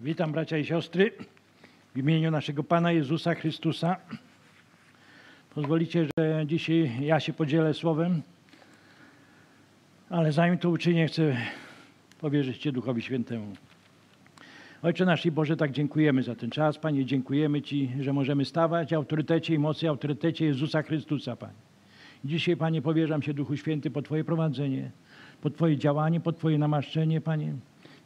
[0.00, 1.12] Witam bracia i siostry
[1.94, 3.96] w imieniu naszego Pana Jezusa Chrystusa.
[5.54, 8.22] Pozwolicie, że dzisiaj ja się podzielę słowem,
[10.10, 11.36] ale zanim to uczynię, chcę
[12.20, 13.52] powierzyć Cię Duchowi Świętemu.
[14.82, 16.78] Ojcze nasz i Boże, tak dziękujemy za ten czas.
[16.78, 21.54] Panie, dziękujemy Ci, że możemy stawać w autorytecie i mocy, autorytecie Jezusa Chrystusa, Panie.
[22.24, 24.90] Dzisiaj, Panie, powierzam się Duchu Święty po Twoje prowadzenie,
[25.40, 27.52] po Twoje działanie, po Twoje namaszczenie, Panie.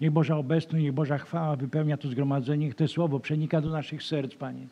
[0.00, 4.02] Niech Boża obecność, niech Boża chwała wypełnia to zgromadzenie, niech to słowo przenika do naszych
[4.02, 4.66] serc, Panie.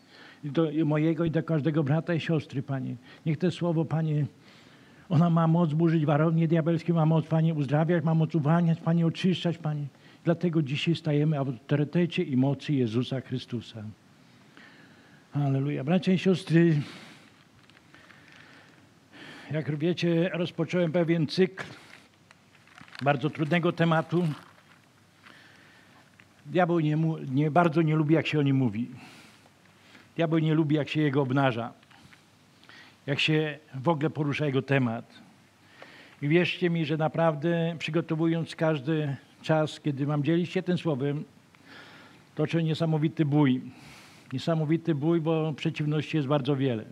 [0.45, 2.97] Do mojego i do każdego brata i siostry, Panie.
[3.27, 4.27] Niech to słowo, Panie,
[5.09, 9.59] ona ma moc burzyć warownie diabelskie, ma moc, Panie, uzdrawiać, ma moc uwalniać, Panie, oczyszczać,
[9.59, 9.87] Panie.
[10.25, 13.83] Dlatego dzisiaj stajemy w autorytecie i mocy Jezusa Chrystusa.
[15.33, 15.85] Aleluja.
[15.85, 16.80] Bracia i siostry,
[19.51, 21.65] jak wiecie, rozpocząłem pewien cykl
[23.02, 24.24] bardzo trudnego tematu.
[26.48, 26.98] Diabeł nie,
[27.30, 28.91] nie, bardzo nie lubi, jak się o nim mówi.
[30.16, 31.73] Diabeł nie lubi, jak się jego obnaża,
[33.07, 35.15] jak się w ogóle porusza jego temat.
[36.23, 41.24] I wierzcie mi, że naprawdę przygotowując każdy czas, kiedy mam dzielić się tym słowem,
[42.35, 43.63] toczę niesamowity bój.
[44.32, 46.85] Niesamowity bój, bo przeciwności jest bardzo wiele.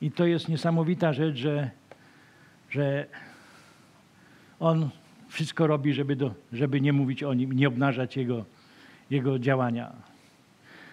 [0.00, 1.70] I to jest niesamowita rzecz, że,
[2.70, 3.06] że
[4.60, 4.90] on
[5.34, 8.44] wszystko robi, żeby, do, żeby nie mówić o nim, nie obnażać jego,
[9.10, 9.92] jego działania.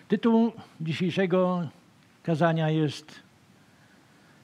[0.07, 1.67] Tytuł dzisiejszego
[2.23, 3.21] kazania jest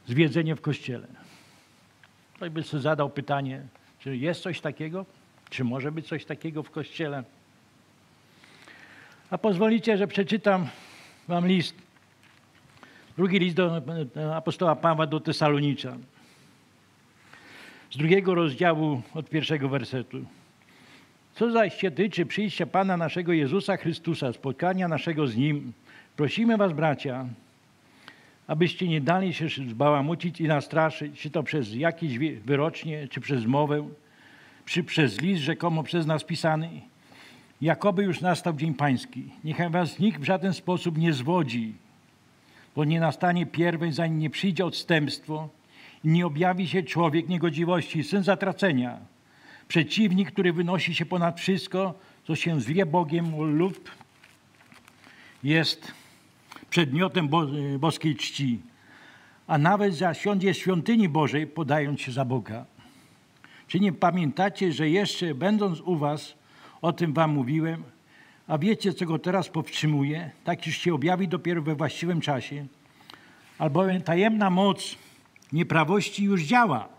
[0.07, 1.07] Zwiedzenie w Kościele.
[2.33, 3.61] Ktoś by sobie zadał pytanie,
[3.99, 5.05] czy jest coś takiego?
[5.49, 7.23] Czy może być coś takiego w Kościele?
[9.29, 10.67] A pozwolicie, że przeczytam
[11.27, 11.75] wam list.
[13.17, 13.81] Drugi list do
[14.35, 15.97] apostoła Pawła do Tesalonicza
[17.91, 20.25] z drugiego rozdziału od pierwszego wersetu.
[21.35, 25.73] Co zaś się tyczy przyjścia Pana naszego Jezusa Chrystusa, spotkania naszego z Nim,
[26.15, 27.25] prosimy Was, bracia,
[28.47, 33.87] abyście nie dali się zbałamucić i nastraszyć, czy to przez jakieś wyrocznie, czy przez mowę,
[34.65, 36.69] czy przez list rzekomo przez nas pisany,
[37.61, 39.23] jakoby już nastał Dzień Pański.
[39.43, 41.73] Niechaj Was nikt w żaden sposób nie zwodzi,
[42.75, 45.49] bo nie nastanie pierwej, zanim nie przyjdzie odstępstwo,
[46.03, 48.97] nie objawi się człowiek niegodziwości, syn zatracenia,
[49.67, 51.93] przeciwnik, który wynosi się ponad wszystko,
[52.27, 53.91] co się zwie Bogiem lub
[55.43, 55.91] jest
[56.69, 57.47] przedmiotem bo
[57.80, 58.59] boskiej czci,
[59.47, 62.65] a nawet zasiądzie świątyni Bożej, podając się za Boga.
[63.67, 66.33] Czy nie pamiętacie, że jeszcze będąc u was,
[66.81, 67.83] o tym wam mówiłem,
[68.47, 72.65] a wiecie, co go teraz powstrzymuje, tak już się objawi dopiero we właściwym czasie,
[73.57, 74.95] albowiem tajemna moc
[75.53, 76.89] nieprawości już działa.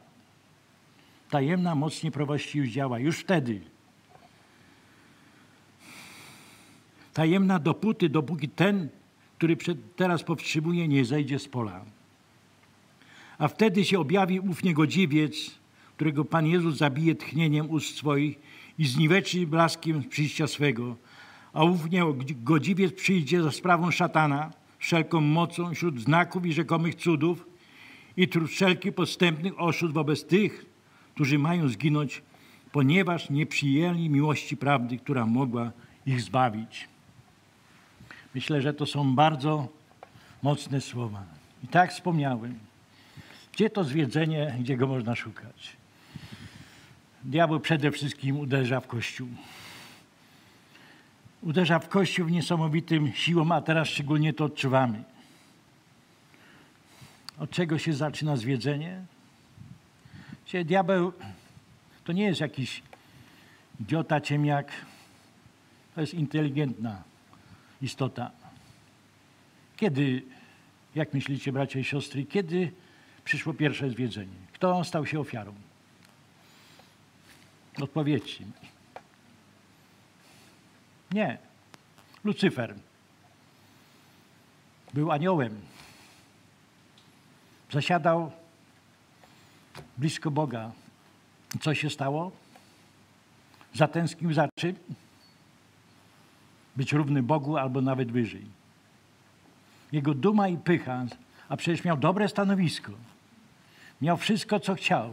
[1.31, 3.61] Tajemna moc nieprawości już działa, już wtedy.
[7.15, 8.89] Tajemna dopóty, dopóki ten,
[9.39, 9.57] który
[9.97, 11.85] teraz powstrzymuje, nie zejdzie z pola.
[13.39, 15.51] A wtedy się objawi ów niegodziwiec,
[15.97, 18.39] którego Pan Jezus zabije tchnieniem ust swoich
[18.79, 20.97] i zniweczy blaskiem przyjścia swego.
[21.53, 27.47] A ów niegodziwiec przyjdzie za sprawą szatana, wszelką mocą wśród znaków i rzekomych cudów,
[28.19, 30.67] i wszelkich podstępnych oszustw wobec tych,
[31.15, 32.23] którzy mają zginąć,
[32.73, 35.73] ponieważ nie przyjęli miłości prawdy, która mogła
[36.07, 36.89] ich zbawić.
[38.35, 39.69] Myślę, że to są bardzo
[40.43, 41.23] mocne słowa.
[41.65, 42.59] I tak wspomniałem.
[43.53, 45.77] Gdzie to zwiedzenie, gdzie go można szukać?
[47.25, 49.29] Diabeł przede wszystkim uderza w Kościół.
[51.43, 55.05] Uderza w Kościół w niesamowitym siłą, a teraz szczególnie to odczuwamy.
[57.39, 59.05] Od czego się zaczyna zwiedzenie?
[60.47, 61.13] Dzisiaj diabeł
[62.05, 62.83] to nie jest jakiś
[63.81, 64.73] idiota, ciemniak.
[65.95, 67.03] To jest inteligentna
[67.83, 68.31] istota.
[69.77, 70.23] Kiedy,
[70.95, 72.73] jak myślicie, bracia i siostry, kiedy
[73.25, 74.37] przyszło pierwsze zwiedzenie?
[74.53, 75.55] Kto stał się ofiarą?
[77.83, 78.53] Odpowiedzcie mi.
[81.13, 81.39] Nie.
[82.25, 82.75] Lucyfer.
[84.95, 85.61] Był aniołem
[87.71, 88.33] zasiadał
[89.99, 90.71] blisko Boga.
[91.61, 92.33] Co się stało?
[93.75, 94.77] Zatęsknił za czym?
[96.77, 98.47] Być równy Bogu albo nawet wyżej.
[99.93, 101.07] Jego duma i pycha,
[101.49, 102.93] a przecież miał dobre stanowisko.
[104.03, 105.13] Miał wszystko, co chciał.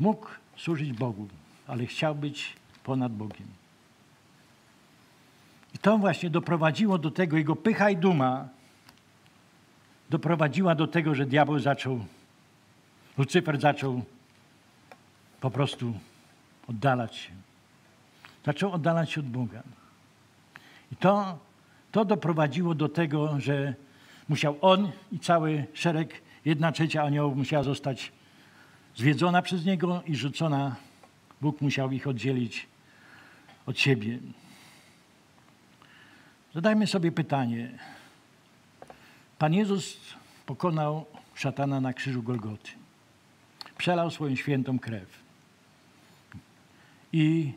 [0.00, 1.28] Mógł służyć Bogu,
[1.66, 3.46] ale chciał być ponad Bogiem.
[5.74, 8.48] I to właśnie doprowadziło do tego jego pycha i duma,
[10.10, 12.04] doprowadziła do tego, że diabeł zaczął,
[13.18, 14.02] Lucyfer zaczął
[15.40, 15.94] po prostu
[16.68, 17.30] oddalać się.
[18.46, 19.62] Zaczął oddalać się od Boga.
[20.92, 21.38] I to,
[21.92, 23.74] to doprowadziło do tego, że
[24.28, 28.12] musiał on i cały szereg, jedna trzecia aniołów musiała zostać
[28.96, 30.76] zwiedzona przez niego i rzucona.
[31.40, 32.66] Bóg musiał ich oddzielić
[33.66, 34.18] od siebie.
[36.54, 37.78] Zadajmy sobie pytanie.
[39.38, 39.96] Pan Jezus
[40.46, 41.04] pokonał
[41.34, 42.70] szatana na krzyżu Golgoty.
[43.76, 45.08] Przelał swoją świętą krew.
[47.12, 47.52] I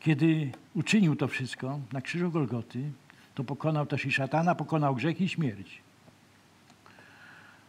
[0.00, 2.90] kiedy uczynił to wszystko na krzyżu Golgoty,
[3.34, 5.82] to pokonał też i szatana, pokonał grzech i śmierć.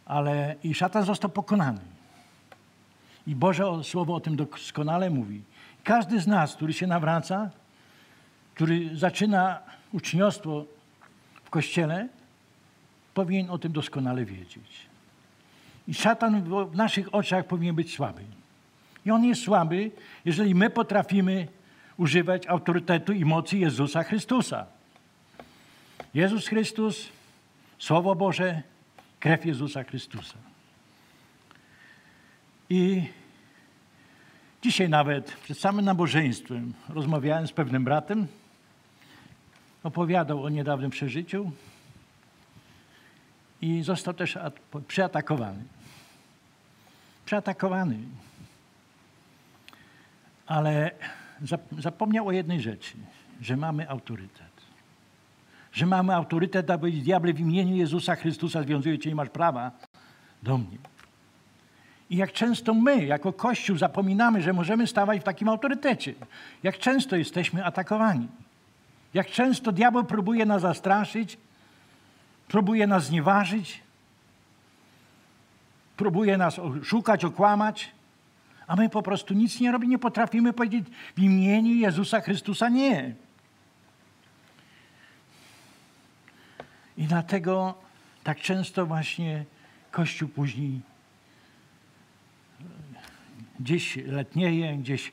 [0.04, 1.80] Ale i szatan został pokonany.
[3.26, 5.42] I Boże Słowo o tym doskonale mówi.
[5.84, 7.50] Każdy z nas, który się nawraca,
[8.54, 9.58] który zaczyna
[9.92, 10.64] uczniostwo
[11.44, 12.08] w Kościele,
[13.16, 14.86] powinien o tym doskonale wiedzieć.
[15.88, 18.22] I szatan w naszych oczach powinien być słaby.
[19.06, 19.90] I on jest słaby,
[20.24, 21.48] jeżeli my potrafimy
[21.96, 24.66] używać autorytetu i mocy Jezusa Chrystusa.
[26.14, 27.08] Jezus Chrystus,
[27.78, 28.62] Słowo Boże,
[29.20, 30.38] krew Jezusa Chrystusa.
[32.70, 33.04] I
[34.62, 38.26] dzisiaj nawet przed samym nabożeństwem rozmawiałem z pewnym bratem,
[39.82, 41.52] opowiadał o niedawnym przeżyciu
[43.60, 44.38] i został też
[44.88, 45.62] przeatakowany.
[47.24, 47.98] Przeatakowany.
[50.46, 50.90] Ale
[51.78, 52.94] zapomniał o jednej rzeczy,
[53.40, 54.46] że mamy autorytet.
[55.72, 59.70] Że mamy autorytet, aby diable w imieniu Jezusa Chrystusa związuje cię, nie masz prawa
[60.42, 60.78] do mnie.
[62.10, 66.14] I jak często my, jako Kościół, zapominamy, że możemy stawać w takim autorytecie.
[66.62, 68.28] Jak często jesteśmy atakowani.
[69.14, 71.38] Jak często diabeł próbuje nas zastraszyć,
[72.48, 73.82] próbuje nas znieważyć,
[75.96, 77.92] próbuje nas szukać, okłamać,
[78.66, 83.14] a my po prostu nic nie robimy, nie potrafimy powiedzieć w imieniu Jezusa Chrystusa nie.
[86.98, 87.74] I dlatego
[88.24, 89.44] tak często właśnie
[89.90, 90.80] Kościół później
[93.60, 95.12] gdzieś letnieje, gdzieś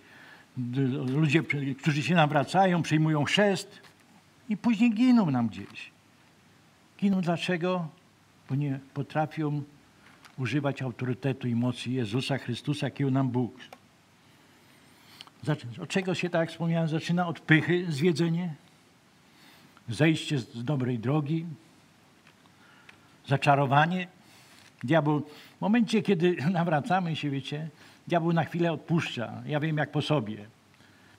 [1.08, 1.44] ludzie,
[1.82, 3.82] którzy się nawracają, przyjmują chrzest
[4.50, 5.93] i później giną nam gdzieś.
[7.04, 7.88] Giną dlaczego?
[8.50, 9.62] Bo nie potrafią
[10.38, 13.56] używać autorytetu i mocy Jezusa Chrystusa, jakiego nam Bóg.
[15.82, 17.28] Od czego się, tak jak wspomniałem, zaczyna?
[17.28, 18.54] Od pychy zwiedzenie,
[19.90, 21.46] zejście z dobrej drogi,
[23.28, 24.08] zaczarowanie.
[24.84, 25.22] Diabeł,
[25.58, 27.70] w momencie, kiedy nawracamy się, wiecie,
[28.08, 29.42] diabeł na chwilę odpuszcza.
[29.46, 30.46] Ja wiem, jak po sobie.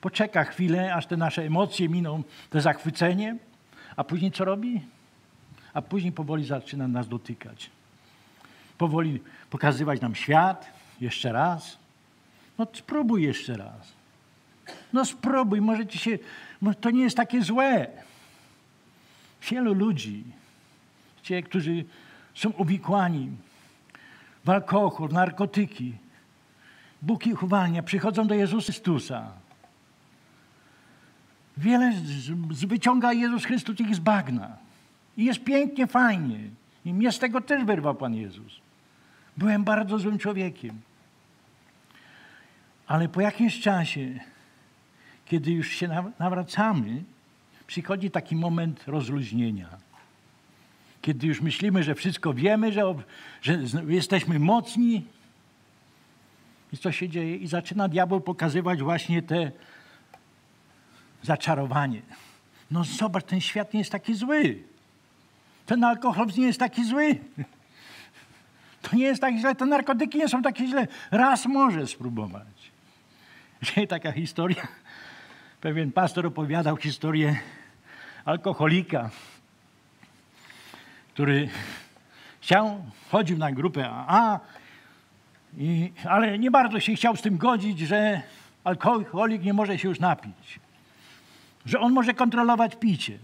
[0.01, 3.37] Poczeka chwilę, aż te nasze emocje miną, te zachwycenie,
[3.97, 4.94] a później co robi?
[5.75, 7.71] A później powoli zaczyna nas dotykać.
[8.79, 10.67] Powoli pokazywać nam świat,
[11.01, 11.79] jeszcze raz.
[12.59, 13.93] No spróbuj jeszcze raz.
[14.93, 16.19] No spróbuj, może ci się,
[16.81, 17.87] to nie jest takie złe.
[19.51, 20.25] Wielu ludzi,
[21.23, 21.85] ci, którzy
[22.35, 23.31] są uwikłani
[24.45, 25.95] w alkohol, narkotyki,
[27.03, 29.33] Bóg ich uwalnia, przychodzą do Jezusa Chrystusa.
[31.57, 31.93] Wiele
[32.67, 34.64] wyciąga Jezus Chrystus ich z bagna.
[35.17, 36.39] I jest pięknie, fajnie.
[36.85, 38.61] I mnie z tego też wyrwał Pan Jezus.
[39.37, 40.81] Byłem bardzo złym człowiekiem.
[42.87, 44.21] Ale po jakimś czasie,
[45.25, 47.03] kiedy już się nawracamy,
[47.67, 49.69] przychodzi taki moment rozluźnienia.
[51.03, 52.95] Kiedy już myślimy, że wszystko wiemy, że,
[53.43, 55.05] że jesteśmy mocni.
[56.73, 57.37] I co się dzieje?
[57.37, 59.53] I zaczyna diabeł pokazywać właśnie te
[61.23, 62.03] zaczarowanie.
[62.71, 64.63] No zobacz, ten świat nie jest taki zły.
[65.67, 67.19] Ten alkohol nie jest taki zły.
[68.83, 70.87] To nie jest tak źle, te narkotyki nie są takie źle.
[71.11, 72.71] Raz może spróbować.
[73.63, 74.69] Dzisiaj taka historia.
[75.61, 77.37] Pewien pastor opowiadał historię
[78.25, 79.11] alkoholika,
[81.15, 81.49] który
[82.41, 84.41] chciał, chodził na grupę AA,
[85.59, 88.23] i, ale nie bardzo się chciał z tym godzić, że
[88.65, 90.61] alkoholik nie może się już napić.
[91.67, 93.19] Że on może kontrolować picie.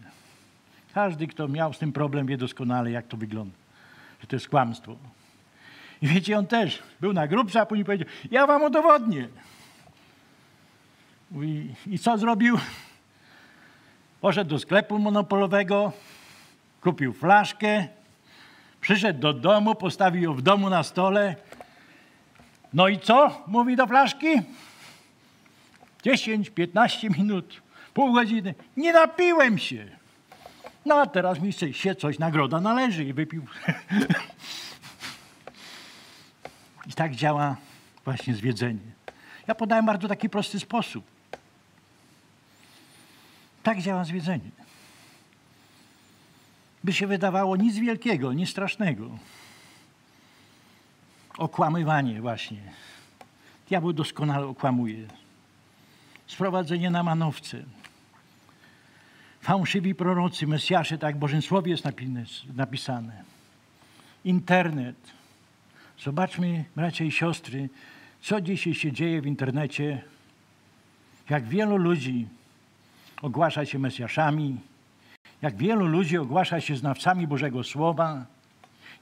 [0.94, 3.56] Każdy, kto miał z tym problem, wie doskonale, jak to wygląda.
[4.20, 4.96] Że to jest kłamstwo.
[6.02, 9.28] I wiecie, on też był na grupce, a później powiedział, ja wam udowodnię.
[11.32, 12.58] I, I co zrobił?
[14.20, 15.92] Poszedł do sklepu monopolowego,
[16.80, 17.86] kupił flaszkę,
[18.80, 21.36] przyszedł do domu, postawił ją w domu na stole.
[22.72, 23.44] No i co?
[23.46, 24.28] Mówi do flaszki.
[26.02, 27.62] 10, 15 minut,
[27.94, 28.54] pół godziny.
[28.76, 29.99] Nie napiłem się.
[30.84, 33.46] No a teraz mi się coś, nagroda należy i wypił.
[36.90, 37.56] I tak działa
[38.04, 38.90] właśnie zwiedzenie.
[39.46, 41.04] Ja podałem bardzo taki prosty sposób.
[43.62, 44.50] Tak działa zwiedzenie.
[46.84, 49.10] By się wydawało nic wielkiego, nic strasznego.
[51.38, 52.60] Okłamywanie właśnie.
[53.68, 55.08] Diabeł doskonale okłamuje.
[56.26, 57.62] Sprowadzenie na manowce.
[59.40, 61.84] Fałszywi prorocy, Mesjasze, tak w Bożym Słowie jest
[62.54, 63.24] napisane.
[64.24, 64.96] Internet.
[65.98, 67.68] Zobaczmy, bracia i siostry,
[68.22, 70.02] co dzisiaj się dzieje w internecie.
[71.30, 72.26] Jak wielu ludzi
[73.22, 74.56] ogłasza się Mesjaszami,
[75.42, 78.26] jak wielu ludzi ogłasza się znawcami Bożego Słowa,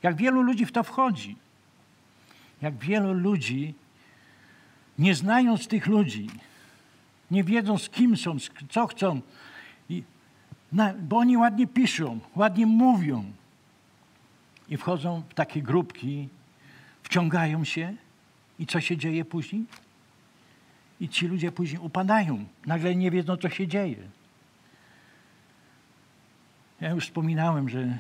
[0.03, 1.37] jak wielu ludzi w to wchodzi,
[2.63, 3.75] jak wielu ludzi,
[4.99, 6.31] nie znając tych ludzi,
[7.31, 8.37] nie wiedząc kim są,
[8.71, 9.21] co chcą,
[11.03, 13.25] bo oni ładnie piszą, ładnie mówią
[14.69, 16.29] i wchodzą w takie grupki,
[17.03, 17.95] wciągają się
[18.59, 19.65] i co się dzieje później?
[21.01, 23.97] I ci ludzie później upadają, nagle nie wiedzą, co się dzieje.
[26.81, 27.99] Ja już wspominałem, że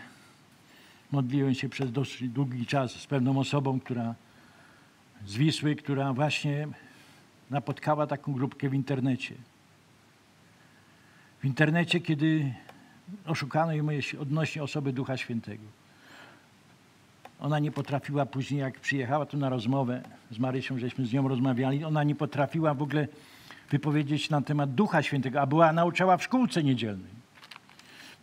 [1.13, 4.15] modliłem się przez dosyć długi czas z pewną osobą, która
[5.27, 6.69] z Wisły, która właśnie
[7.51, 9.35] napotkała taką grupkę w internecie.
[11.41, 12.55] W internecie, kiedy
[13.27, 13.87] oszukano ją
[14.21, 15.65] odnośnie osoby Ducha Świętego.
[17.41, 21.85] Ona nie potrafiła później, jak przyjechała tu na rozmowę z Marysią, żeśmy z nią rozmawiali,
[21.85, 23.09] ona nie potrafiła w ogóle
[23.71, 27.19] wypowiedzieć na temat Ducha Świętego, a była nauczała w szkółce niedzielnej.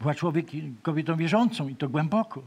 [0.01, 2.41] Była człowiekiem, kobietą wierzącą i to głęboko.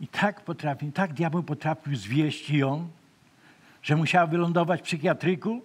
[0.00, 2.88] I tak potrafi, tak diabeł potrafił zwieść ją,
[3.82, 5.62] że musiała wylądować w psychiatryku,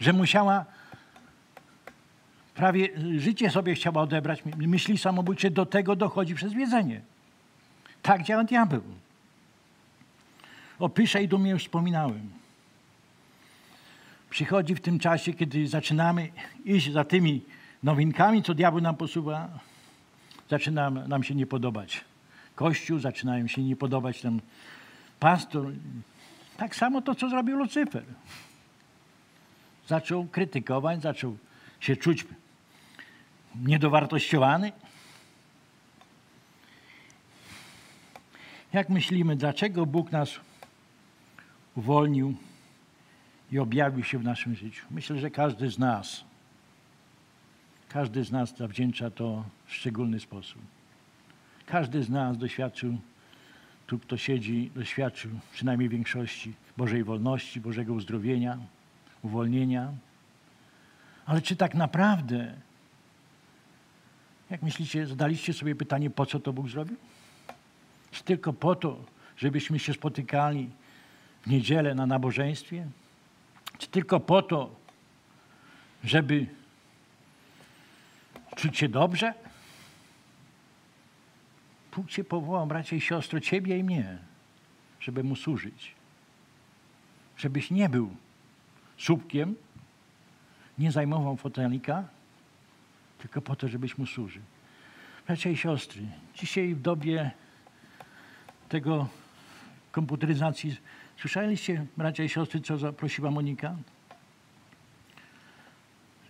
[0.00, 0.64] że musiała
[2.54, 7.00] prawie życie sobie chciała odebrać, myśli samobójcze, do tego dochodzi przez wiedzenie.
[8.02, 8.82] Tak działa diabeł.
[10.78, 12.30] O Pysze i Dumie już wspominałem.
[14.30, 16.28] Przychodzi w tym czasie, kiedy zaczynamy
[16.64, 17.42] iść za tymi
[17.82, 19.48] nowinkami, co diabeł nam posuwa,
[20.50, 22.04] zaczyna nam się nie podobać.
[22.54, 24.40] Kościół, zaczynają się nie podobać nam
[25.20, 25.72] pastor.
[26.56, 28.04] Tak samo to, co zrobił Lucyfer.
[29.86, 31.36] Zaczął krytykować, zaczął
[31.82, 32.26] się czuć
[33.54, 34.72] niedowartościowany.
[38.72, 40.30] Jak myślimy, dlaczego Bóg nas
[41.74, 42.34] uwolnił
[43.52, 44.86] i objawił się w naszym życiu?
[44.90, 46.24] Myślę, że każdy z nas,
[47.88, 50.62] każdy z nas zawdzięcza to w szczególny sposób.
[51.66, 52.98] Każdy z nas doświadczył,
[53.86, 58.58] tu kto siedzi, doświadczył przynajmniej większości Bożej wolności, Bożego uzdrowienia,
[59.22, 59.92] uwolnienia.
[61.26, 62.54] Ale czy tak naprawdę,
[64.50, 66.96] jak myślicie, zadaliście sobie pytanie, po co to Bóg zrobił?
[68.10, 69.04] Czy tylko po to,
[69.36, 70.70] żebyśmy się spotykali
[71.42, 72.86] w niedzielę na nabożeństwie?
[73.78, 74.74] Czy tylko po to,
[76.04, 76.46] żeby
[78.56, 79.34] czuć się dobrze?
[81.96, 84.18] Bóg Cię powołał, bracie i siostro, Ciebie i mnie,
[85.00, 85.94] żeby Mu służyć.
[87.36, 88.16] Żebyś nie był
[88.98, 89.54] słupkiem,
[90.78, 92.04] nie zajmował fotelika,
[93.18, 94.42] tylko po to, żebyś Mu służył.
[95.26, 96.02] Bracia i siostry,
[96.34, 97.30] dzisiaj w dobie
[98.68, 99.08] tego
[99.92, 100.76] komputeryzacji,
[101.16, 103.76] słyszeliście, bracia i siostry, co zaprosiła Monika?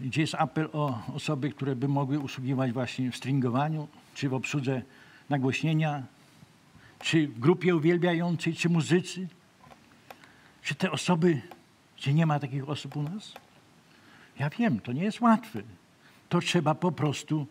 [0.00, 4.82] Gdzie jest apel o osoby, które by mogły usługiwać właśnie w stringowaniu, czy w obsłudze
[5.30, 6.02] nagłośnienia,
[6.98, 9.28] czy w grupie uwielbiającej, czy muzycy?
[10.62, 11.42] Czy te osoby,
[11.96, 13.34] czy nie ma takich osób u nas?
[14.38, 15.62] Ja wiem, to nie jest łatwe.
[16.28, 17.46] To trzeba po prostu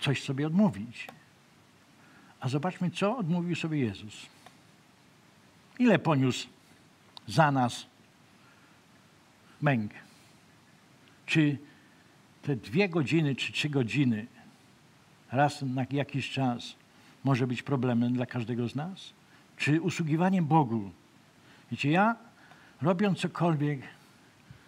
[0.00, 1.06] coś sobie odmówić.
[2.40, 4.26] A zobaczmy, co odmówił sobie Jezus.
[5.78, 6.48] Ile poniósł
[7.26, 7.86] za nas
[9.62, 9.92] męk?
[11.26, 11.58] Czy
[12.42, 14.26] te dwie godziny, czy trzy godziny
[15.32, 16.74] raz na jakiś czas
[17.24, 19.12] może być problemem dla każdego z nas?
[19.56, 20.90] Czy usługiwanie Bogu?
[21.70, 22.16] Wiecie, ja
[22.82, 23.80] robiąc cokolwiek,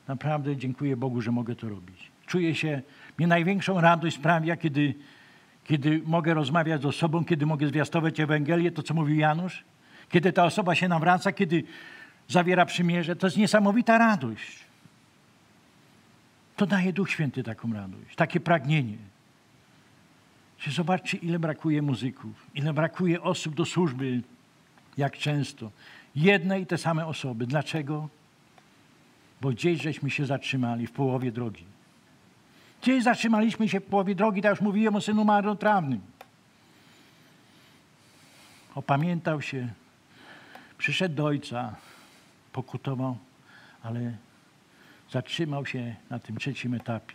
[0.09, 2.11] naprawdę dziękuję Bogu, że mogę to robić.
[2.27, 2.83] Czuję się,
[3.19, 4.95] mnie największą radość sprawia, kiedy,
[5.65, 9.65] kiedy mogę rozmawiać z osobą, kiedy mogę zwiastować Ewangelię, to co mówił Janusz,
[10.11, 11.65] kiedy ta osoba się nawraca, kiedy
[12.29, 13.17] zawiera przymierze.
[13.17, 14.67] To jest niesamowita radość.
[16.57, 18.97] To daje Duch Święty taką radość, takie pragnienie.
[20.59, 24.23] Czy zobaczcie, ile brakuje muzyków, ile brakuje osób do służby,
[24.97, 25.71] jak często.
[26.15, 27.47] Jedne i te same osoby.
[27.47, 28.09] Dlaczego?
[29.40, 31.64] Bo gdzieś żeśmy się zatrzymali w połowie drogi.
[32.83, 36.00] Gdzieś zatrzymaliśmy się w połowie drogi, tak już mówiłem o synu marnotrawnym.
[38.75, 39.69] Opamiętał się,
[40.78, 41.76] przyszedł do ojca,
[42.52, 43.16] pokutował,
[43.83, 44.16] ale
[45.11, 47.14] zatrzymał się na tym trzecim etapie.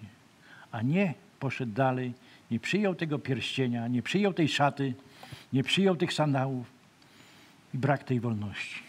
[0.71, 2.13] a nie poszedł dalej,
[2.51, 4.93] nie przyjął tego pierścienia, nie przyjął tej szaty,
[5.53, 6.67] nie przyjął tych sandałów
[7.73, 8.83] i brak tej wolności.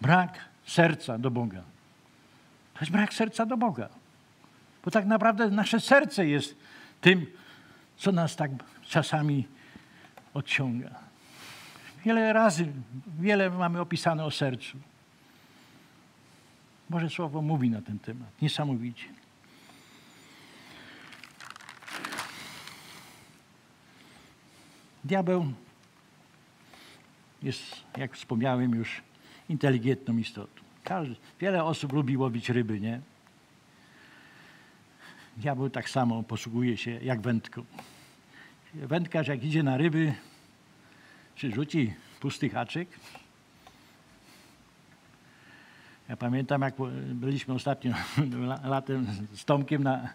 [0.00, 1.73] Brak serca do Boga.
[2.74, 3.88] To jest brak serca do Boga.
[4.84, 6.56] Bo tak naprawdę nasze serce jest
[7.00, 7.26] tym,
[7.96, 8.50] co nas tak
[8.82, 9.48] czasami
[10.34, 10.90] odciąga.
[12.04, 12.72] Wiele razy,
[13.20, 14.78] wiele mamy opisane o sercu.
[16.90, 18.42] Może Słowo mówi na ten temat.
[18.42, 19.06] Niesamowicie.
[25.04, 25.52] Diabeł
[27.42, 27.62] jest,
[27.96, 29.02] jak wspomniałem już,
[29.48, 30.63] inteligentną istotą.
[30.84, 33.00] Każdy, wiele osób lubi łowić ryby, nie?
[35.36, 37.64] Diabeł tak samo posługuje się jak wędką.
[38.74, 40.14] Wędkarz jak idzie na ryby,
[41.34, 42.88] czy rzuci pusty haczyk.
[46.08, 46.74] Ja pamiętam, jak
[47.14, 47.94] byliśmy ostatnio
[48.64, 50.08] latem z Tomkiem na,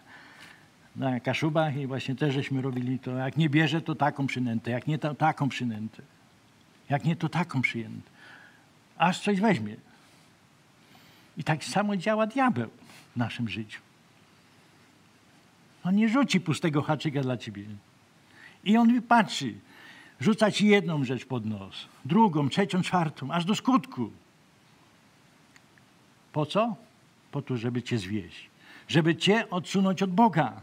[0.96, 3.10] na Kaszubach i właśnie też żeśmy robili to.
[3.10, 6.02] Jak nie bierze, to taką przynętę, jak nie to taką przynętę.
[6.88, 8.10] Jak nie, to taką przyjętę.
[8.98, 9.76] Aż coś weźmie.
[11.40, 12.70] I tak samo działa diabeł
[13.12, 13.80] w naszym życiu.
[15.84, 17.64] On nie rzuci pustego haczyka dla ciebie.
[18.64, 19.54] I on wypatrzy,
[20.20, 24.10] rzuca ci jedną rzecz pod nos, drugą, trzecią, czwartą, aż do skutku.
[26.32, 26.76] Po co?
[27.30, 28.50] Po to, żeby cię zwieść.
[28.88, 30.60] Żeby cię odsunąć od Boga.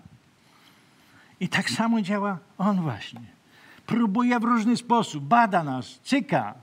[1.39, 3.22] I tak samo działa on właśnie.
[3.86, 6.53] Próbuje w różny sposób, bada nas, cyka,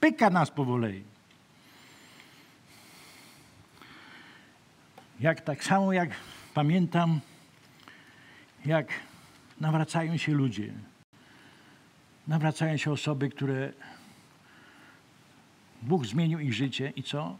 [0.00, 1.07] pyka nas powolej.
[5.20, 6.10] Jak tak samo jak
[6.54, 7.20] pamiętam,
[8.66, 8.88] jak
[9.60, 10.72] nawracają się ludzie.
[12.26, 13.72] Nawracają się osoby, które
[15.82, 17.36] Bóg zmienił ich życie i co?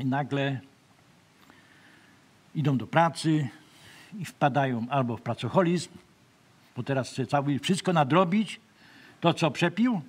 [0.00, 0.60] I nagle
[2.54, 3.48] idą do pracy
[4.18, 5.90] i wpadają albo w pracoholizm,
[6.76, 8.60] bo teraz chce cały, wszystko nadrobić,
[9.20, 10.00] to co przepił.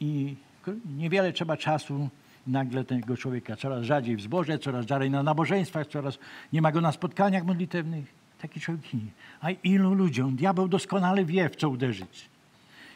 [0.00, 0.36] I
[0.84, 2.08] niewiele trzeba czasu,
[2.46, 6.18] nagle tego człowieka coraz rzadziej w zborze, coraz rzadziej na nabożeństwach, coraz
[6.52, 8.04] nie ma go na spotkaniach modlitewnych.
[8.40, 9.10] Taki człowiek ginie.
[9.40, 12.28] A ilu ludziom, diabeł doskonale wie, w co uderzyć.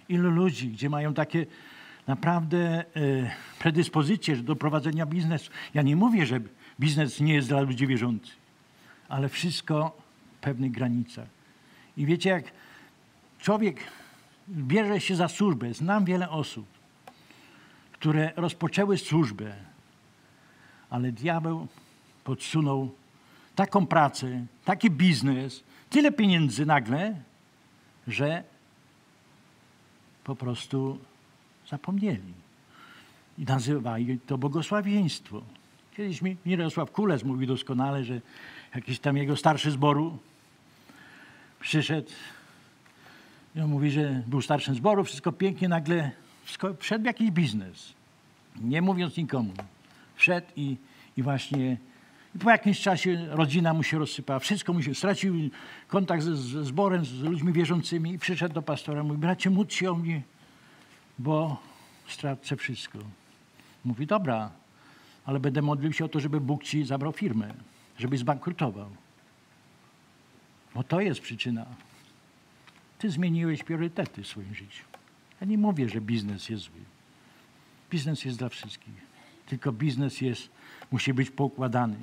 [0.09, 1.47] Ilu ludzi, gdzie mają takie
[2.07, 2.85] naprawdę e,
[3.59, 5.51] predyspozycje do prowadzenia biznesu.
[5.75, 6.41] Ja nie mówię, że
[6.81, 8.37] biznes nie jest dla ludzi wierzących,
[9.09, 9.97] ale wszystko
[10.37, 11.29] w pewnych granicach.
[11.97, 12.45] I wiecie, jak
[13.39, 13.77] człowiek
[14.49, 16.78] bierze się za służbę, znam wiele osób,
[17.99, 19.55] które rozpoczęły służbę,
[20.91, 21.67] ale diabeł
[22.25, 22.91] podsunął
[23.55, 27.15] taką pracę, taki biznes, tyle pieniędzy nagle,
[28.09, 28.45] że
[30.25, 30.99] po prostu
[31.71, 32.33] zapomnieli.
[33.39, 35.43] I nazywali to błogosławieństwo.
[35.97, 38.21] Kiedyś Mirosław Kules mówi doskonale, że
[38.75, 40.19] jakiś tam jego starszy zboru
[41.61, 42.11] przyszedł
[43.57, 46.11] i on mówi, że był starszym zboru, wszystko pięknie, nagle
[46.79, 47.93] wszedł w jakiś biznes,
[48.61, 49.53] nie mówiąc nikomu.
[50.17, 50.77] Wszedł i,
[51.17, 51.77] i właśnie
[52.35, 55.35] i po jakimś czasie rodzina mu się rozsypała, wszystko mu się, stracił
[55.89, 59.91] kontakt ze, ze zborem, z ludźmi wierzącymi i przyszedł do pastora, mówi, bracie, módl się
[59.91, 60.23] o mnie,
[61.19, 61.61] bo
[62.09, 62.99] stracę wszystko.
[63.85, 64.51] Mówi, dobra,
[65.27, 67.55] ale będę modlił się o to, żeby Bóg ci zabrał firmę,
[67.99, 68.91] żeby zbankrutował.
[70.75, 71.67] Bo to jest przyczyna.
[72.99, 74.88] Ty zmieniłeś priorytety w swoim życiu.
[75.40, 76.81] Ja nie mówię, że biznes jest zły.
[77.90, 78.94] Biznes jest dla wszystkich.
[79.46, 80.51] Tylko biznes jest,
[80.90, 81.96] musi być poukładany.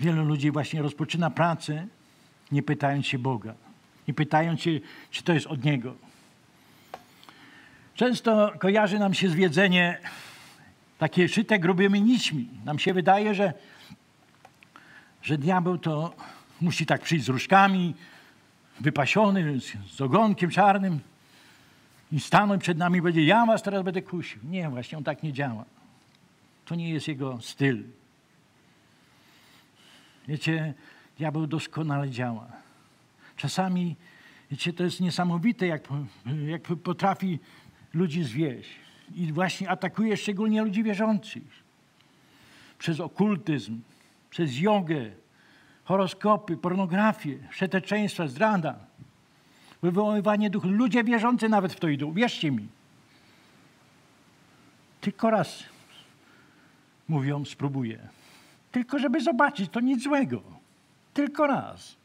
[0.00, 1.86] Wielu ludzi właśnie rozpoczyna pracę,
[2.52, 3.54] nie pytając się Boga.
[4.08, 4.70] Nie pytając się,
[5.10, 5.94] czy to jest od Niego.
[7.94, 9.98] Często kojarzy nam się zwiedzenie
[10.98, 12.48] takie szyte grubymi nićmi.
[12.64, 13.52] Nam się wydaje, że,
[15.22, 16.14] że diabeł to
[16.60, 17.94] musi tak przyjść z różkami,
[18.80, 21.00] wypasiony, z, z ogonkiem czarnym
[22.12, 24.40] i stanąć przed nami i powiedzieć, ja was teraz będę kusił.
[24.44, 25.64] Nie, właśnie on tak nie działa.
[26.64, 27.84] To nie jest jego styl.
[30.28, 30.74] Wiecie,
[31.18, 32.46] diabeł doskonale działa.
[33.36, 33.96] Czasami,
[34.50, 35.88] wiecie, to jest niesamowite, jak,
[36.46, 37.38] jak potrafi
[37.94, 38.70] ludzi zwieść.
[39.14, 41.62] I właśnie atakuje szczególnie ludzi wierzących.
[42.78, 43.80] Przez okultyzm,
[44.30, 45.10] przez jogę,
[45.84, 48.78] horoskopy, pornografię, przeteczeństwo, zdrada,
[49.82, 50.68] wywoływanie duchu.
[50.68, 52.68] Ludzie wierzący nawet w to idą, wierzcie mi.
[55.00, 55.64] Tylko raz
[57.08, 57.98] mówią, spróbuję.
[58.72, 60.42] Tylko żeby zobaczyć, to nic złego.
[61.14, 61.96] Tylko raz.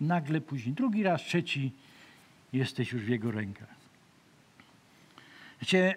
[0.00, 1.72] Nagle później, drugi raz, trzeci,
[2.52, 3.74] jesteś już w jego rękach.
[5.60, 5.94] Wiecie,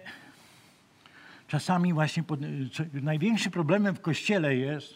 [1.48, 2.40] czasami właśnie pod,
[2.72, 4.94] co, największym problemem w kościele jest,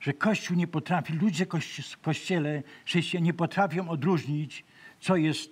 [0.00, 1.46] że Kościół nie potrafi, ludzie
[1.92, 4.64] w Kościele, chrześcijanie nie potrafią odróżnić,
[5.00, 5.50] co jest,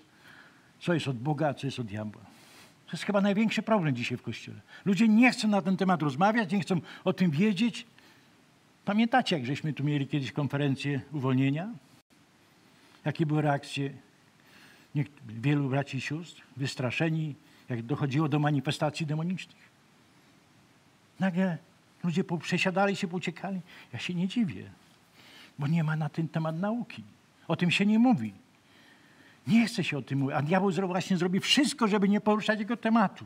[0.83, 2.23] co jest od Boga, a co jest od diabła.
[2.87, 4.61] To jest chyba największy problem dzisiaj w Kościele.
[4.85, 7.87] Ludzie nie chcą na ten temat rozmawiać, nie chcą o tym wiedzieć.
[8.85, 11.69] Pamiętacie, jak żeśmy tu mieli kiedyś konferencję uwolnienia?
[13.05, 13.91] Jakie były reakcje
[15.29, 16.43] wielu braci i sióstr?
[16.57, 17.35] Wystraszeni,
[17.69, 19.71] jak dochodziło do manifestacji demonicznych.
[21.21, 21.59] Nagle
[22.05, 23.61] ludzie przesiadali się, uciekali.
[23.93, 24.71] Ja się nie dziwię,
[25.59, 27.03] bo nie ma na ten temat nauki.
[27.49, 28.33] O tym się nie mówi.
[29.47, 30.37] Nie chce się o tym mówić.
[30.37, 33.25] A diabeł właśnie zrobi wszystko, żeby nie poruszać jego tematu.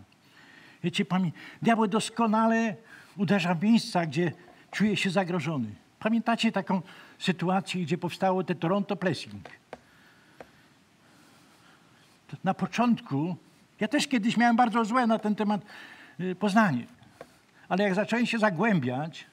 [0.83, 1.31] Wiecie, pamię...
[1.63, 2.77] diabeł doskonale
[3.17, 4.33] uderza w miejsca, gdzie
[4.71, 5.69] czuje się zagrożony.
[5.99, 6.83] Pamiętacie taką
[7.19, 9.49] sytuację, gdzie powstało te Toronto Pressing?
[12.45, 13.37] Na początku,
[13.81, 15.61] ja też kiedyś miałem bardzo złe na ten temat
[16.21, 16.87] y, poznanie.
[17.69, 19.27] Ale jak zacząłem się zagłębiać,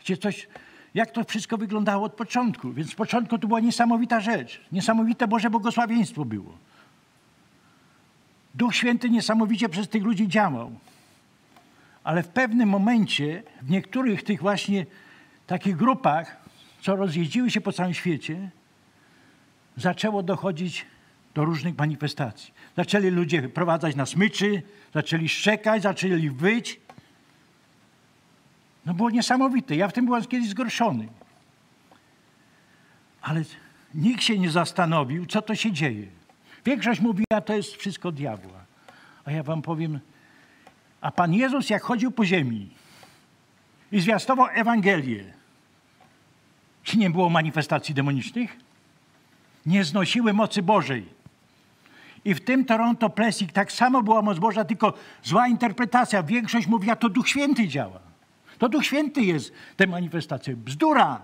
[0.00, 0.48] gdzie coś,
[0.96, 2.72] jak to wszystko wyglądało od początku.
[2.72, 4.60] Więc z początku to była niesamowita rzecz.
[4.72, 6.58] Niesamowite Boże błogosławieństwo było.
[8.54, 10.70] Duch Święty niesamowicie przez tych ludzi działał.
[12.04, 14.86] Ale w pewnym momencie, w niektórych tych właśnie
[15.46, 16.36] takich grupach,
[16.80, 18.50] co rozjeździły się po całym świecie,
[19.76, 20.86] zaczęło dochodzić
[21.34, 22.54] do różnych manifestacji.
[22.76, 24.62] Zaczęli ludzie prowadzać na smyczy,
[24.94, 26.80] zaczęli szczekać, zaczęli wyć.
[28.86, 29.76] No było niesamowite.
[29.76, 31.08] Ja w tym byłem kiedyś zgorszony.
[33.22, 33.42] Ale
[33.94, 36.06] nikt się nie zastanowił, co to się dzieje.
[36.64, 38.64] Większość mówi, a to jest wszystko diabła.
[39.24, 40.00] A ja wam powiem,
[41.00, 42.70] a Pan Jezus jak chodził po ziemi
[43.92, 45.24] i zwiastował Ewangelię,
[46.82, 48.56] czy nie było manifestacji demonicznych?
[49.66, 51.16] Nie znosiły mocy Bożej.
[52.24, 56.22] I w tym Toronto Pressing tak samo była moc Boża, tylko zła interpretacja.
[56.22, 58.05] Większość mówi, a to Duch Święty działa.
[58.58, 60.56] To Duch Święty jest te manifestacje.
[60.56, 61.20] Bzdura.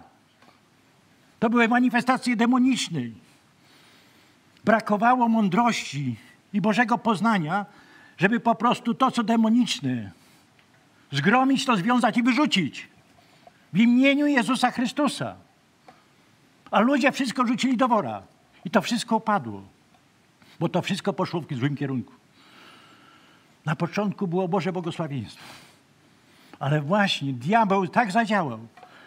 [1.40, 3.00] To były manifestacje demoniczne.
[4.64, 6.16] Brakowało mądrości
[6.52, 7.66] i Bożego poznania,
[8.18, 10.10] żeby po prostu to, co demoniczne,
[11.12, 12.88] zgromić, to związać i wyrzucić.
[13.72, 15.36] W imieniu Jezusa Chrystusa.
[16.70, 18.22] A ludzie wszystko rzucili do wora.
[18.64, 19.62] I to wszystko upadło.
[20.60, 22.12] Bo to wszystko poszło w złym kierunku.
[23.66, 25.44] Na początku było Boże błogosławieństwo.
[26.62, 28.59] Ale właśnie diabeł tak zadziałał,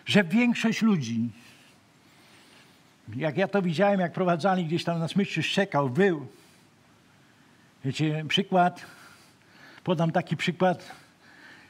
[0.06, 1.30] że większość ludzi,
[3.16, 6.28] jak ja to widziałem, jak prowadzali gdzieś tam na smyczy, szczekał, był.
[7.86, 8.86] Wiecie, przykład,
[9.84, 10.92] podam taki przykład,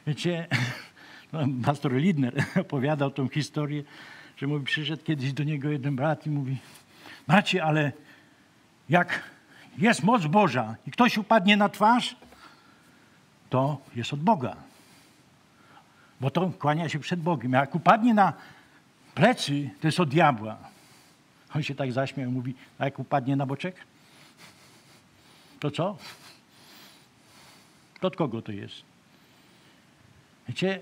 [0.06, 0.46] wiecie,
[1.32, 3.82] no, pastor Lidner opowiadał tą historię,
[4.36, 6.56] że mówi, przyszedł kiedyś do niego jeden brat i mówi,
[7.26, 7.92] bracie, ale
[8.88, 9.22] jak
[9.78, 12.16] jest moc Boża i ktoś upadnie na twarz,
[13.50, 14.56] to jest od Boga
[16.20, 17.54] bo to kłania się przed Bogiem.
[17.54, 18.32] A jak upadnie na
[19.14, 20.58] plecy, to jest od diabła.
[21.54, 23.76] On się tak zaśmiał mówi, a jak upadnie na boczek?
[25.60, 25.96] To co?
[28.00, 28.82] To od kogo to jest?
[30.48, 30.80] Wiecie,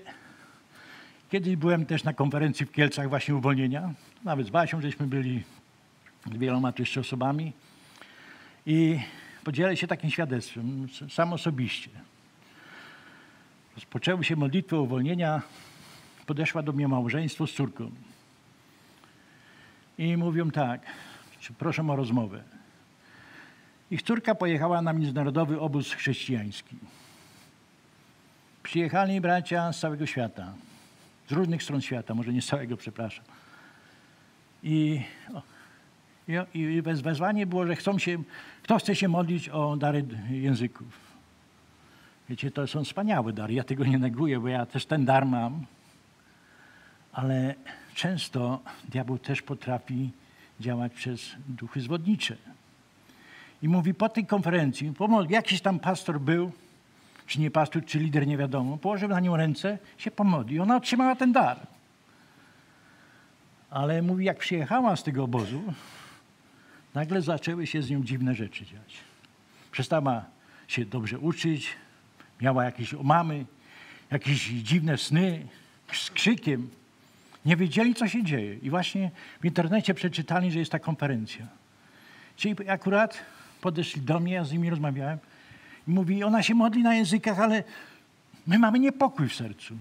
[1.29, 3.93] kiedyś byłem też na konferencji w Kielcach właśnie uwolnienia.
[4.23, 5.43] Nawet z Basią żeśmy byli,
[6.33, 7.53] z wieloma jeszcze osobami.
[8.65, 8.99] I
[9.43, 11.89] podzielę się takim świadectwem, sam osobiście
[13.75, 15.41] rozpoczęły się modlitwy uwolnienia,
[16.25, 17.91] podeszła do mnie małżeństwo z córką.
[19.97, 20.81] I mówią tak,
[21.57, 22.43] proszę o rozmowę.
[23.91, 26.75] Ich córka pojechała na międzynarodowy obóz chrześcijański.
[28.63, 30.53] Przyjechali bracia z całego świata,
[31.29, 33.25] z różnych stron świata, może nie z całego, przepraszam.
[34.63, 35.01] I,
[36.53, 38.23] i, i wezwanie było, że chcą się,
[38.63, 41.14] kto chce się modlić o dary języków.
[42.29, 43.53] Wiecie, to są wspaniałe dary.
[43.53, 45.65] Ja tego nie neguję, bo ja też ten dar mam.
[47.13, 47.55] Ale
[47.93, 48.59] często
[48.89, 50.11] diabeł też potrafi
[50.59, 52.37] działać przez duchy zwodnicze.
[53.61, 54.93] I mówi po tej konferencji,
[55.29, 56.51] jakiś tam pastor był,
[57.27, 60.63] czy nie pastor, czy lider, nie wiadomo, położył na nią ręce, się pomodlił.
[60.63, 61.59] Ona otrzymała ten dar.
[63.69, 65.61] Ale mówi, jak przyjechała z tego obozu,
[66.93, 68.97] nagle zaczęły się z nią dziwne rzeczy dziać.
[69.71, 70.25] Przestała
[70.67, 71.75] się dobrze uczyć,
[72.41, 73.45] miała jakieś omamy,
[74.11, 75.47] jakieś dziwne sny
[75.93, 76.69] z krzykiem.
[77.45, 78.55] Nie wiedzieli, co się dzieje.
[78.55, 81.47] I właśnie w internecie przeczytali, że jest ta konferencja.
[82.35, 83.17] Czyli akurat
[83.61, 85.17] podeszli do mnie, ja z nimi rozmawiałem
[85.87, 87.63] i mówi, ona się modli na językach, ale
[88.47, 89.77] my mamy niepokój w sercu.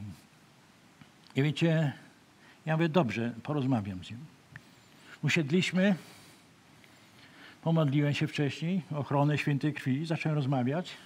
[1.37, 1.93] I wiecie,
[2.67, 4.19] ja mówię, dobrze, porozmawiam z nim.
[5.23, 5.95] Usiedliśmy,
[7.63, 10.97] pomodliłem się wcześniej ochronę świętej krwi, zacząłem rozmawiać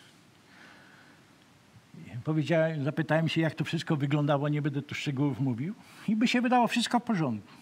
[2.28, 5.74] powiedziałem, zapytałem się, jak to wszystko wyglądało, nie będę tu szczegółów mówił,
[6.08, 7.52] i by się wydało wszystko w porządku.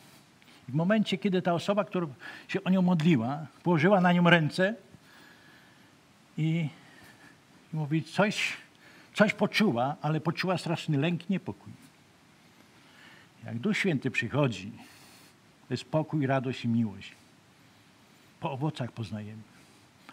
[0.68, 2.06] W momencie, kiedy ta osoba, która
[2.48, 4.74] się o nią modliła, położyła na nią ręce
[6.38, 6.68] i,
[7.72, 8.56] i mówi, coś,
[9.14, 11.72] coś poczuła, ale poczuła straszny lęk, niepokój.
[13.44, 14.72] Jak Duch Święty przychodzi,
[15.68, 17.12] to jest pokój, radość i miłość.
[18.40, 19.42] Po owocach poznajemy.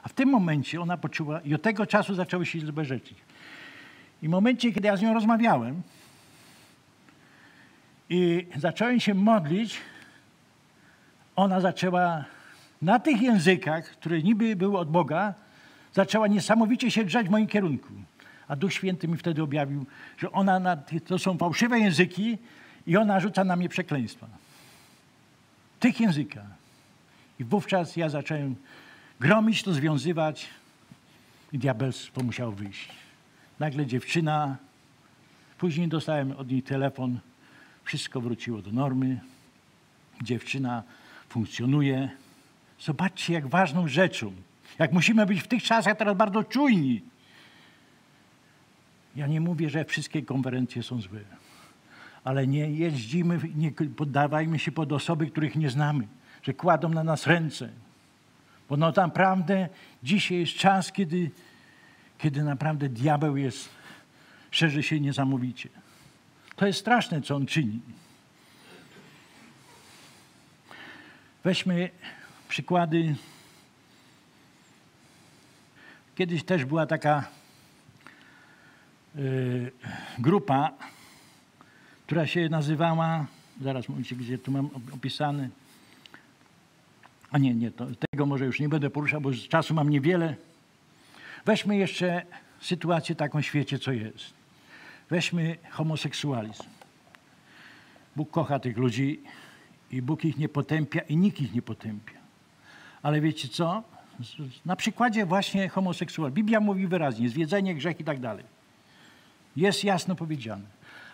[0.03, 3.13] A w tym momencie ona poczuła i od tego czasu zaczęły się złe rzeczy.
[4.23, 5.81] I w momencie, kiedy ja z nią rozmawiałem
[8.09, 9.77] i zacząłem się modlić,
[11.35, 12.25] ona zaczęła
[12.81, 15.33] na tych językach, które niby były od Boga,
[15.93, 17.93] zaczęła niesamowicie się drzeć w moim kierunku.
[18.47, 19.85] A Duch Święty mi wtedy objawił,
[20.17, 22.37] że ona na, to są fałszywe języki
[22.87, 24.27] i ona rzuca na mnie przekleństwa.
[25.79, 26.47] Tych językach.
[27.39, 28.55] I wówczas ja zacząłem
[29.19, 30.49] gromić to, związywać
[31.53, 33.02] i diabelstwo musiało wyjść.
[33.63, 34.57] Nagle dziewczyna,
[35.57, 37.19] później dostałem od niej telefon,
[37.83, 39.19] wszystko wróciło do normy.
[40.23, 40.83] Dziewczyna
[41.29, 42.09] funkcjonuje.
[42.79, 44.33] Zobaczcie, jak ważną rzeczą,
[44.79, 47.01] jak musimy być w tych czasach teraz bardzo czujni.
[49.15, 51.19] Ja nie mówię, że wszystkie konferencje są złe,
[52.23, 56.07] ale nie jeździmy, nie poddawajmy się pod osoby, których nie znamy,
[56.41, 57.69] że kładą na nas ręce.
[58.69, 59.69] Bo no naprawdę
[60.03, 61.31] dzisiaj jest czas, kiedy,
[62.23, 63.69] kiedy naprawdę diabeł jest,
[64.51, 65.69] szerzy się niesamowicie.
[66.55, 67.79] To jest straszne, co on czyni.
[71.43, 71.89] Weźmy
[72.49, 73.15] przykłady.
[76.15, 77.27] Kiedyś też była taka
[79.15, 79.71] y,
[80.19, 80.71] grupa,
[82.05, 83.25] która się nazywała,
[83.61, 85.49] zaraz mówicie, gdzie tu mam opisane.
[87.31, 90.35] A nie, nie, to, tego może już nie będę poruszał, bo czasu mam niewiele.
[91.45, 92.25] Weźmy jeszcze
[92.59, 94.33] sytuację taką w świecie, co jest.
[95.09, 96.63] Weźmy homoseksualizm.
[98.15, 99.21] Bóg kocha tych ludzi
[99.91, 102.13] i Bóg ich nie potępia i nikt ich nie potępia.
[103.01, 103.83] Ale wiecie co?
[104.65, 106.35] Na przykładzie właśnie homoseksualizmu.
[106.35, 108.45] Biblia mówi wyraźnie, zwiedzenie, grzech i tak dalej.
[109.55, 110.63] Jest jasno powiedziane.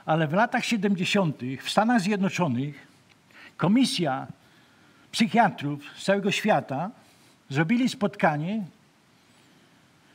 [0.06, 1.42] Ale w latach 70.
[1.62, 2.88] w Stanach Zjednoczonych
[3.58, 4.28] komisja
[5.12, 6.92] psychiatrów z całego świata
[7.50, 8.63] zrobili spotkanie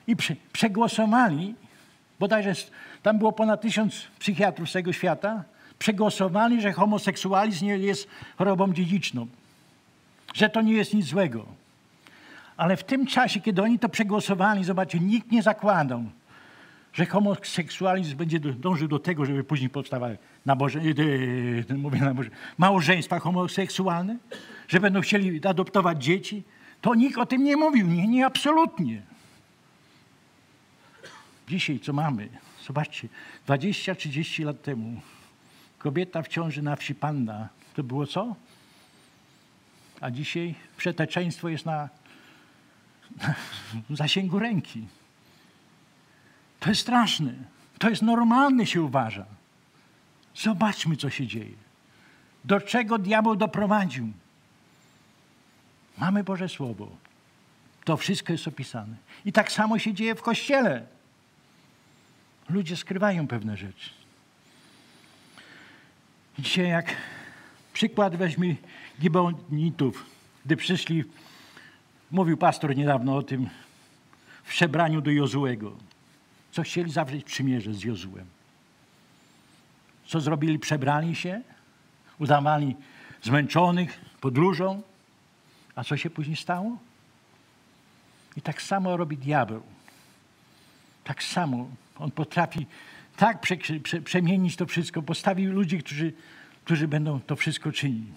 [0.07, 1.55] i prze, przegłosowali,
[2.21, 2.53] bodajże
[3.03, 5.45] tam było ponad tysiąc psychiatrów z całego świata,
[5.79, 9.27] przegłosowali, że homoseksualizm nie jest chorobą dziedziczną,
[10.35, 11.47] że to nie jest nic złego.
[12.57, 16.05] Ale w tym czasie, kiedy oni to przegłosowali, zobaczcie, nikt nie zakładał,
[16.93, 24.17] że homoseksualizm będzie dążył do tego, żeby później powstawały naboże, yy, mówię naboże, małżeństwa homoseksualne,
[24.69, 26.43] że będą chcieli adoptować dzieci.
[26.81, 27.87] To nikt o tym nie mówił.
[27.87, 29.03] Nie, nie, absolutnie.
[31.49, 32.29] Dzisiaj co mamy?
[32.67, 33.09] Zobaczcie,
[33.49, 35.01] 20-30 lat temu
[35.79, 38.37] kobieta w ciąży na wsi Panna, to było co?
[40.01, 41.89] A dzisiaj przeteczeństwo jest na,
[43.21, 43.35] na
[43.91, 44.87] zasięgu ręki.
[46.61, 47.35] To jest straszne.
[47.79, 49.27] To jest normalne, się uważa.
[50.37, 51.55] Zobaczmy, co się dzieje.
[52.45, 54.13] Do czego diabeł doprowadził?
[55.99, 56.89] Mamy Boże Słowo.
[57.85, 58.97] To wszystko jest opisane.
[59.25, 60.87] I tak samo się dzieje w Kościele.
[62.49, 63.91] Ludzie skrywają pewne rzeczy.
[66.39, 66.97] Dzisiaj jak
[67.73, 68.57] przykład weźmy
[69.01, 70.07] Gibonitów,
[70.45, 71.05] gdy przyszli,
[72.11, 73.49] mówił pastor niedawno o tym,
[74.45, 75.77] w przebraniu do Jozułego.
[76.53, 78.27] Co chcieli zawrzeć przymierze z Jozułem.
[80.07, 80.59] Co zrobili?
[80.59, 81.43] Przebrali się,
[82.19, 82.77] udawali
[83.23, 84.83] zmęczonych podróżą.
[85.75, 86.79] A co się później stało?
[88.37, 89.63] I tak samo robi diabeł.
[91.05, 92.67] Tak samo on potrafi
[93.17, 95.03] tak prze, prze, przemienić to wszystko.
[95.03, 96.13] Postawił ludzi, którzy,
[96.65, 98.09] którzy będą to wszystko czynić.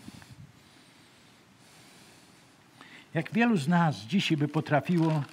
[3.13, 5.23] Jak wielu z nas dzisiaj by potrafiło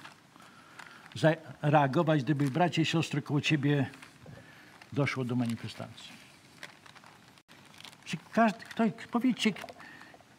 [1.15, 3.89] zareagować, gdyby bracie i siostry koło ciebie
[4.93, 6.11] doszło do manifestacji?
[8.05, 9.53] Czy każdy, kto, powiedzcie,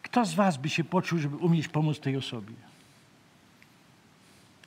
[0.03, 2.55] kto z was by się poczuł, żeby umieć pomóc tej osobie?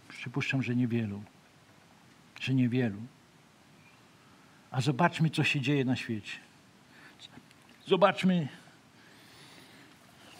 [0.10, 1.23] Przypuszczam, że niewielu.
[2.39, 2.97] Że niewielu.
[4.71, 6.38] A zobaczmy, co się dzieje na świecie.
[7.88, 8.47] Zobaczmy,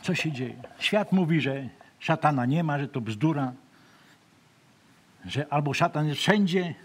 [0.02, 0.56] co się dzieje.
[0.80, 3.54] Świat mówi, że szatana nie ma, że to bzdura,
[5.26, 6.76] że albo szatan jest wszędzie,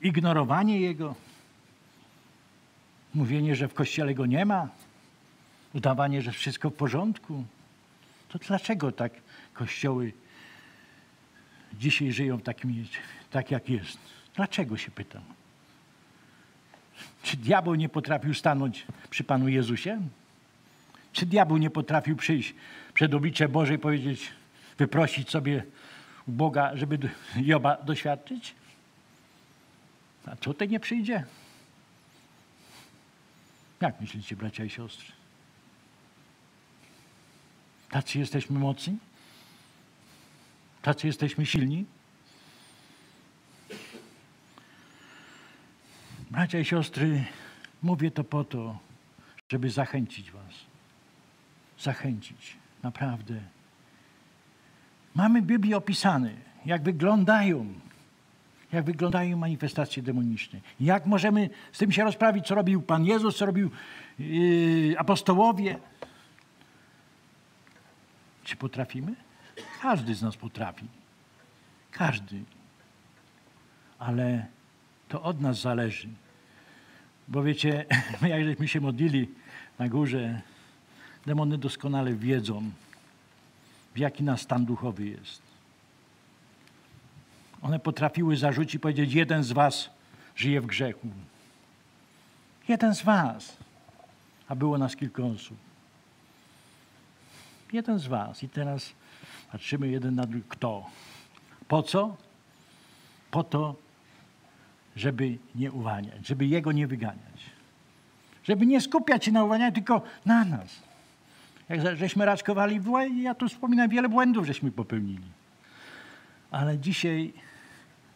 [0.00, 1.14] ignorowanie jego,
[3.14, 4.68] mówienie, że w kościele go nie ma,
[5.74, 7.44] udawanie, że wszystko w porządku.
[8.28, 9.12] To dlaczego tak
[9.54, 10.12] kościoły
[11.72, 12.86] dzisiaj żyją takim,
[13.30, 13.98] tak jak jest?
[14.34, 15.22] Dlaczego się pytam?
[17.22, 20.00] Czy diabeł nie potrafił stanąć przy Panu Jezusie?
[21.12, 22.54] Czy diabeł nie potrafił przyjść
[22.94, 24.32] przed oblicze Boże i powiedzieć,
[24.78, 25.64] wyprosić sobie
[26.28, 26.98] u Boga, żeby
[27.36, 28.54] Joba doświadczyć?
[30.26, 31.24] A tutaj nie przyjdzie?
[33.80, 35.06] Jak myślicie, bracia i siostry?
[37.90, 38.96] Tacy jesteśmy mocni?
[40.82, 41.84] Tacy jesteśmy silni?
[46.30, 47.24] Bracia i siostry,
[47.82, 48.78] mówię to po to,
[49.48, 50.54] żeby zachęcić Was.
[51.78, 53.40] Zachęcić, naprawdę.
[55.14, 56.32] Mamy w Biblii opisane,
[56.66, 57.74] jak wyglądają,
[58.72, 60.60] jak wyglądają manifestacje demoniczne.
[60.80, 63.70] Jak możemy z tym się rozprawić, co robił Pan Jezus, co robił
[64.18, 65.78] yy, apostołowie.
[68.44, 69.14] Czy potrafimy?
[69.82, 70.86] Każdy z nas potrafi.
[71.90, 72.42] Każdy.
[73.98, 74.46] Ale
[75.10, 76.08] to od nas zależy.
[77.28, 77.84] Bo wiecie,
[78.32, 79.28] jak żeśmy się modlili
[79.78, 80.40] na górze,
[81.26, 82.70] demony doskonale wiedzą,
[83.96, 85.42] jaki nasz stan duchowy jest.
[87.62, 89.90] One potrafiły zarzucić i powiedzieć, jeden z was
[90.36, 91.08] żyje w grzechu.
[92.68, 93.56] Jeden z was.
[94.48, 95.56] A było nas kilka osób.
[97.72, 98.42] Jeden z was.
[98.42, 98.92] I teraz
[99.52, 100.44] patrzymy jeden na drugi.
[100.48, 100.86] Kto?
[101.68, 102.16] Po co?
[103.30, 103.74] Po to,
[104.96, 107.50] żeby nie uwalniać, żeby Jego nie wyganiać.
[108.44, 110.82] Żeby nie skupiać się na uwalnianiu, tylko na nas.
[111.68, 112.80] Jak żeśmy raczkowali,
[113.22, 115.30] ja tu wspominam, wiele błędów żeśmy popełnili.
[116.50, 117.32] Ale dzisiaj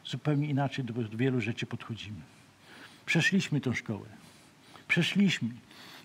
[0.04, 2.20] zupełnie inaczej do wielu rzeczy podchodzimy.
[3.06, 4.06] Przeszliśmy tą szkołę.
[4.88, 5.48] Przeszliśmy.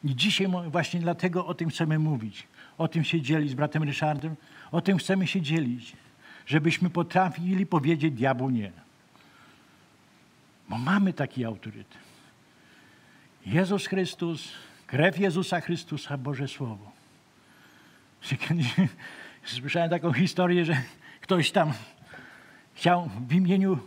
[0.03, 2.47] I dzisiaj właśnie dlatego o tym chcemy mówić.
[2.77, 4.35] O tym się dzielić z bratem Ryszardem.
[4.71, 5.93] O tym chcemy się dzielić.
[6.45, 8.71] Żebyśmy potrafili powiedzieć diabłu nie.
[10.69, 11.97] Bo mamy taki autorytet.
[13.45, 14.51] Jezus Chrystus,
[14.87, 16.91] krew Jezusa Chrystusa, Boże Słowo.
[19.43, 20.81] Słyszałem taką historię, że
[21.21, 21.73] ktoś tam
[22.73, 23.79] chciał w imieniu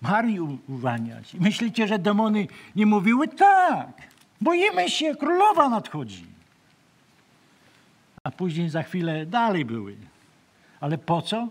[0.00, 1.34] Marii uwalniać.
[1.34, 3.28] I myślicie, że demony nie mówiły?
[3.28, 4.02] Tak,
[4.40, 6.26] boimy się, królowa nadchodzi.
[8.24, 9.96] A później za chwilę dalej były.
[10.80, 11.48] Ale po co?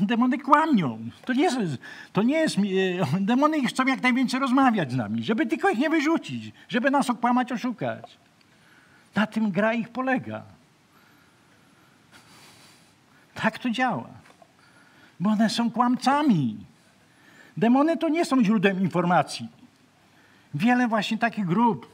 [0.00, 0.98] Demony kłamią.
[1.24, 1.56] To nie, jest,
[2.12, 2.58] to nie jest.
[2.58, 2.60] E,
[3.20, 7.52] demony chcą jak najwięcej rozmawiać z nami, żeby tylko ich nie wyrzucić, żeby nas okłamać,
[7.52, 8.18] oszukać.
[9.14, 10.42] Na tym gra ich polega.
[13.34, 14.08] Tak to działa.
[15.20, 16.56] Bo one są kłamcami.
[17.56, 19.48] Demony to nie są źródłem informacji.
[20.54, 21.88] Wiele właśnie takich grup,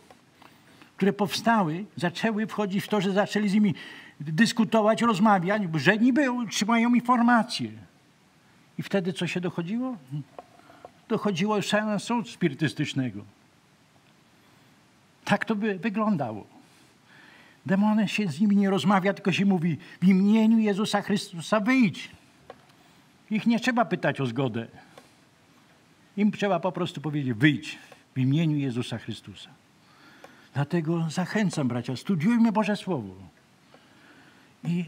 [0.96, 3.74] które powstały, zaczęły wchodzić w to, że zaczęli z nimi
[4.24, 7.70] dyskutować, rozmawiać, że niby trzymają informacje.
[8.78, 9.96] I wtedy co się dochodziło?
[11.08, 13.24] Dochodziło seansu spirytystycznego.
[15.24, 16.46] Tak to by wyglądało.
[17.66, 22.10] Demony się z nimi nie rozmawia, tylko się mówi w imieniu Jezusa Chrystusa wyjdź.
[23.30, 24.66] Ich nie trzeba pytać o zgodę.
[26.16, 27.78] Im trzeba po prostu powiedzieć wyjdź
[28.14, 29.50] w imieniu Jezusa Chrystusa.
[30.54, 33.14] Dlatego zachęcam bracia, studiujmy Boże Słowo.
[34.64, 34.84] I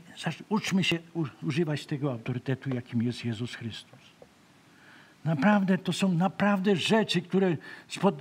[0.48, 0.98] uczmy się
[1.42, 3.98] używać tego autorytetu, jakim jest Jezus Chrystus.
[5.24, 7.56] Naprawdę, to są naprawdę rzeczy, które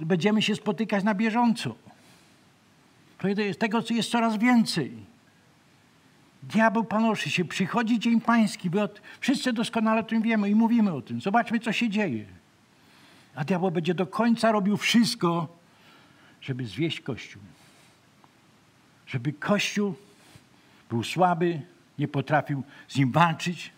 [0.02, 1.76] będziemy się spotykać na bieżąco.
[3.18, 4.98] To jest, tego jest coraz więcej.
[6.44, 8.90] Diabeł panoszy się, przychodzi Dzień Pański, bo
[9.20, 11.22] wszyscy doskonale o tym wiemy i mówimy o tym.
[11.22, 12.26] Zobaczmy, co się dzieje.
[13.36, 15.58] A diabeł będzie do końca robił wszystko,
[16.42, 17.42] żeby zwieść Kościół.
[19.08, 19.96] Żeby Kościół
[20.94, 21.62] był słaby,
[22.00, 23.72] nie potrafił z nim walczyć.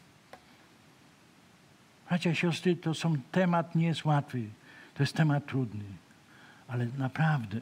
[2.10, 4.44] Bracia i siostry, to są temat nie jest łatwy,
[4.94, 5.84] to jest temat trudny,
[6.68, 7.62] ale naprawdę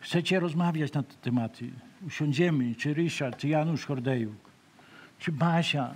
[0.00, 1.70] chcecie rozmawiać na te tematy,
[2.06, 4.50] usiądziemy, czy Ryszard, czy Janusz Hordejuk,
[5.18, 5.94] czy Basia,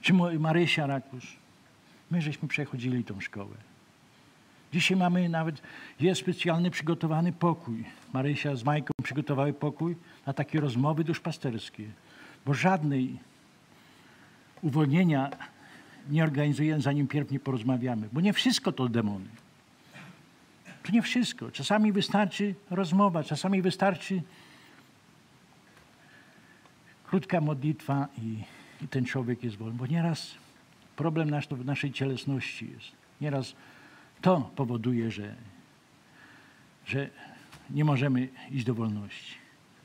[0.00, 1.36] czy Marysia Rakusz.
[2.10, 3.71] My żeśmy przechodzili tą szkołę.
[4.72, 5.62] Dzisiaj mamy nawet,
[6.00, 7.84] jest specjalny przygotowany pokój.
[8.12, 9.96] Marysia z Majką przygotowały pokój
[10.26, 11.84] na takie rozmowy duszpasterskie,
[12.46, 13.18] bo żadnej
[14.62, 15.30] uwolnienia
[16.10, 19.26] nie organizujemy, zanim pierw nie porozmawiamy, bo nie wszystko to demony.
[20.82, 21.50] To nie wszystko.
[21.50, 24.22] Czasami wystarczy rozmowa, czasami wystarczy
[27.06, 28.38] krótka modlitwa i,
[28.84, 29.78] i ten człowiek jest wolny.
[29.78, 30.34] Bo nieraz
[30.96, 32.92] problem nasz to w naszej cielesności jest.
[33.20, 33.54] Nieraz
[34.22, 35.34] to powoduje, że,
[36.86, 37.10] że
[37.70, 39.34] nie możemy iść do wolności.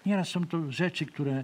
[0.06, 1.44] Nieraz są to rzeczy, które,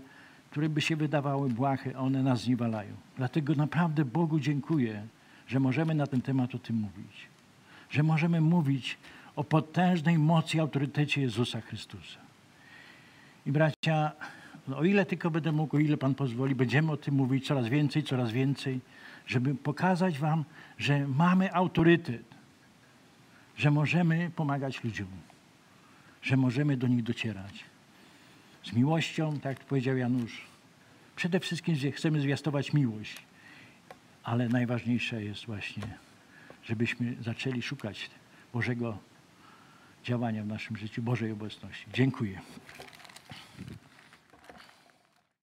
[0.52, 2.94] które by się wydawały błahe, a one nas zniewalają.
[3.18, 5.08] Dlatego naprawdę Bogu dziękuję,
[5.48, 7.28] że możemy na ten temat o tym mówić.
[7.90, 8.98] że możemy mówić
[9.36, 12.20] o potężnej mocy i autorytecie Jezusa Chrystusa.
[13.46, 14.12] I bracia,
[14.68, 17.68] no, o ile tylko będę mógł, o ile Pan pozwoli, będziemy o tym mówić coraz
[17.68, 18.80] więcej, coraz więcej,
[19.28, 20.44] żeby pokazać Wam,
[20.78, 22.33] że mamy autorytet,
[23.58, 25.08] że możemy pomagać ludziom,
[26.22, 27.64] że możemy do nich docierać.
[28.64, 30.42] Z miłością, tak jak powiedział Janusz,
[31.16, 33.18] przede wszystkim że chcemy zwiastować miłość,
[34.24, 35.84] ale najważniejsze jest właśnie,
[36.64, 38.10] żebyśmy zaczęli szukać
[38.54, 38.98] Bożego
[40.04, 41.86] działania w naszym życiu, Bożej obecności.
[41.94, 42.42] Dziękuję.